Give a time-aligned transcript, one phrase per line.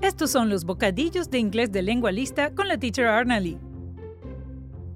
[0.00, 3.58] Estos son los bocadillos de inglés de lengua lista con la teacher Arnally.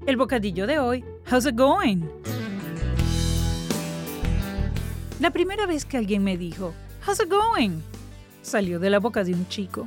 [0.06, 2.02] El bocadillo de hoy, how's it going?
[5.18, 6.72] La primera vez que alguien me dijo,
[7.04, 7.80] how's it going?
[8.42, 9.86] salió de la boca de un chico.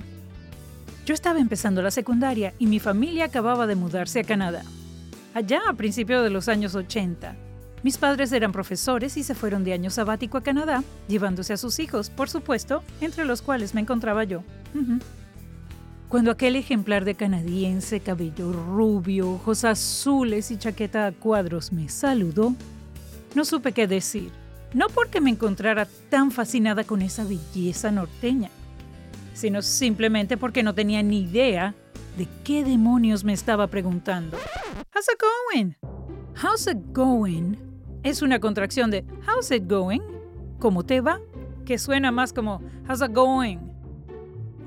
[1.05, 4.63] Yo estaba empezando la secundaria y mi familia acababa de mudarse a Canadá.
[5.34, 7.36] Allá a principios de los años 80.
[7.86, 11.77] Mis padres eran profesores y se fueron de año sabático a Canadá, llevándose a sus
[11.77, 14.41] hijos, por supuesto, entre los cuales me encontraba yo.
[16.09, 22.55] Cuando aquel ejemplar de canadiense, cabello rubio, ojos azules y chaqueta a cuadros me saludó,
[23.35, 24.31] no supe qué decir.
[24.73, 28.49] No porque me encontrara tan fascinada con esa belleza norteña,
[29.36, 31.75] sino simplemente porque no tenía ni idea
[32.17, 34.38] de qué demonios me estaba preguntando.
[34.91, 35.22] How's it
[35.53, 35.75] going?
[36.33, 37.74] How's it going
[38.05, 40.00] es una contracción de How's it going?
[40.59, 41.20] ¿Cómo te va?
[41.66, 43.58] Que suena más como How's it going?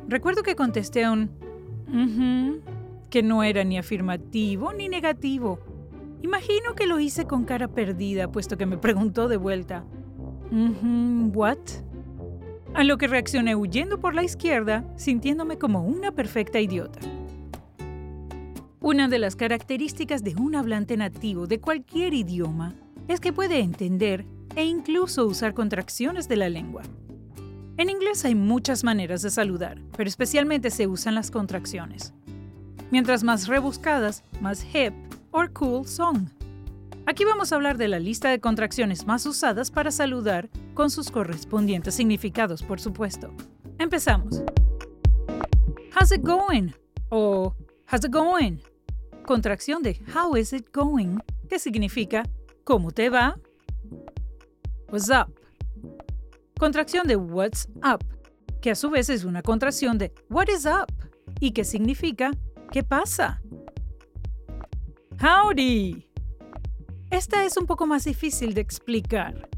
[0.09, 1.31] Recuerdo que contesté un
[3.09, 5.61] que no era ni afirmativo ni negativo.
[6.21, 9.85] Imagino que lo hice con cara perdida, puesto que me preguntó de vuelta.
[11.33, 11.59] ¿What?
[12.75, 16.99] A lo que reaccioné huyendo por la izquierda, sintiéndome como una perfecta idiota.
[18.81, 22.75] Una de las características de un hablante nativo de cualquier idioma
[23.09, 26.83] es que puede entender e incluso usar contracciones de la lengua.
[27.79, 32.13] En inglés hay muchas maneras de saludar, pero especialmente se usan las contracciones.
[32.91, 34.93] Mientras más rebuscadas, más hip
[35.31, 36.31] o cool son.
[37.07, 41.11] Aquí vamos a hablar de la lista de contracciones más usadas para saludar con sus
[41.11, 43.33] correspondientes significados, por supuesto.
[43.79, 44.43] Empezamos.
[45.95, 46.73] How's it going?
[47.11, 47.55] O
[47.91, 48.59] How's it going?
[49.25, 51.19] Contracción de How is it going?
[51.49, 52.25] que significa
[52.69, 53.41] ¿Cómo te va?
[54.93, 55.35] What's up?
[56.59, 58.05] Contracción de What's up,
[58.61, 60.93] que a su vez es una contracción de What is up
[61.41, 62.31] y que significa
[62.71, 63.41] ¿Qué pasa?
[65.19, 66.11] Howdy.
[67.11, 69.49] Esta es un poco más difícil de explicar.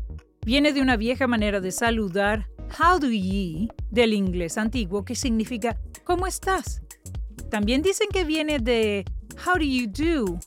[0.46, 2.46] Viene de una vieja manera de saludar
[2.78, 6.80] How do ye del inglés antiguo que significa ¿Cómo estás?
[7.50, 9.04] También dicen que viene de
[9.44, 10.38] How do you do?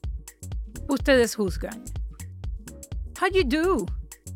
[0.88, 1.84] Ustedes juzgan.
[3.24, 3.86] How you do?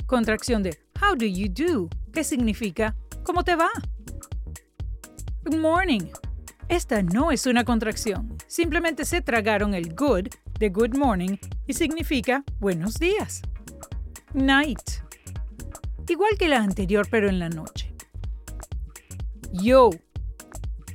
[0.05, 1.89] Contracción de How do you do?
[2.13, 3.67] ¿Qué significa ¿Cómo te va?
[5.43, 6.07] Good morning.
[6.69, 8.37] Esta no es una contracción.
[8.47, 11.35] Simplemente se tragaron el good de good morning
[11.67, 13.41] y significa buenos días.
[14.33, 15.01] Night.
[16.07, 17.93] Igual que la anterior pero en la noche.
[19.51, 19.89] Yo.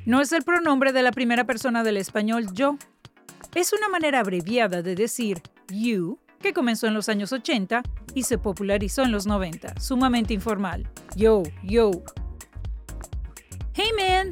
[0.07, 2.79] No es el pronombre de la primera persona del español yo.
[3.55, 7.83] Es una manera abreviada de decir you que comenzó en los años 80
[8.15, 10.89] y se popularizó en los 90, sumamente informal.
[11.17, 11.91] Yo, yo.
[13.73, 14.31] Hey man.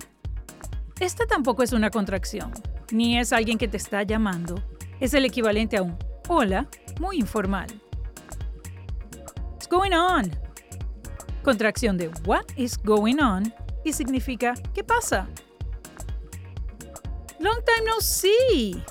[0.98, 2.52] Esta tampoco es una contracción,
[2.92, 4.62] ni es alguien que te está llamando.
[5.00, 5.96] Es el equivalente a un
[6.28, 6.68] hola,
[6.98, 7.68] muy informal.
[9.52, 10.30] What's going on?
[11.42, 15.26] Contracción de what is going on y significa ¿qué pasa?
[17.38, 18.84] Long time no see.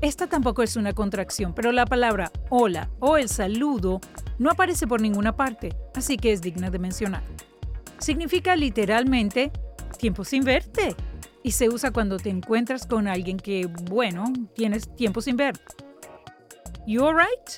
[0.00, 4.00] Esta tampoco es una contracción, pero la palabra hola o el saludo
[4.38, 7.22] no aparece por ninguna parte, así que es digna de mencionar.
[7.98, 9.52] Significa literalmente
[9.98, 10.96] tiempo sin verte
[11.42, 14.24] y se usa cuando te encuentras con alguien que, bueno,
[14.54, 15.60] tienes tiempo sin ver.
[16.86, 17.50] You alright?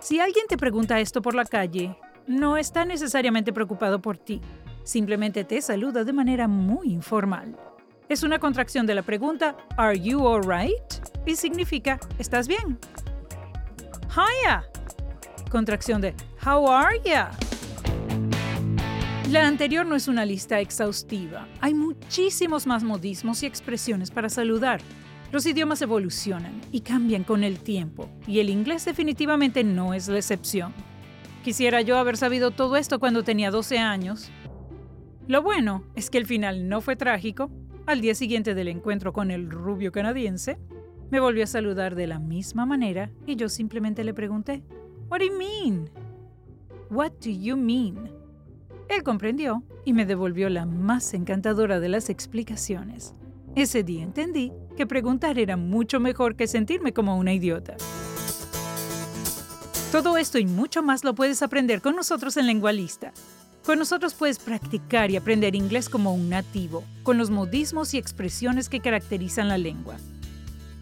[0.00, 1.94] Si alguien te pregunta esto por la calle,
[2.26, 4.40] no está necesariamente preocupado por ti,
[4.82, 7.54] simplemente te saluda de manera muy informal.
[8.08, 10.74] Es una contracción de la pregunta Are you alright?
[11.24, 12.78] y significa ¿Estás bien?
[14.10, 14.64] Hiya.
[15.50, 16.14] Contracción de
[16.44, 17.30] How are ya?
[19.30, 21.48] La anterior no es una lista exhaustiva.
[21.60, 24.80] Hay muchísimos más modismos y expresiones para saludar.
[25.30, 30.18] Los idiomas evolucionan y cambian con el tiempo, y el inglés definitivamente no es la
[30.18, 30.74] excepción.
[31.42, 34.30] Quisiera yo haber sabido todo esto cuando tenía 12 años.
[35.26, 37.50] Lo bueno es que el final no fue trágico.
[37.84, 40.56] Al día siguiente del encuentro con el rubio canadiense,
[41.10, 44.62] me volvió a saludar de la misma manera y yo simplemente le pregunté,
[45.10, 45.90] What do you mean?
[46.90, 48.10] What do you mean?
[48.88, 53.14] Él comprendió y me devolvió la más encantadora de las explicaciones.
[53.56, 57.76] Ese día entendí que preguntar era mucho mejor que sentirme como una idiota.
[59.90, 63.12] Todo esto y mucho más lo puedes aprender con nosotros en Lengualista.
[63.64, 68.68] Con nosotros puedes practicar y aprender inglés como un nativo, con los modismos y expresiones
[68.68, 69.96] que caracterizan la lengua.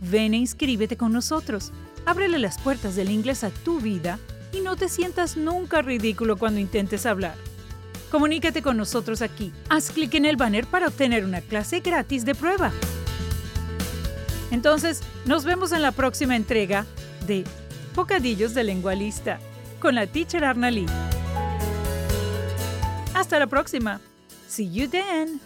[0.01, 1.73] Ven e inscríbete con nosotros.
[2.07, 4.19] Ábrele las puertas del inglés a tu vida
[4.53, 7.35] y no te sientas nunca ridículo cuando intentes hablar.
[8.11, 9.53] Comunícate con nosotros aquí.
[9.69, 12.73] Haz clic en el banner para obtener una clase gratis de prueba.
[14.51, 16.87] Entonces, nos vemos en la próxima entrega
[17.27, 17.45] de
[17.95, 19.39] Bocadillos de Lengua Lista
[19.81, 20.87] con la teacher Arnalí.
[23.31, 24.01] Hasta la próxima.
[24.49, 25.41] See you then.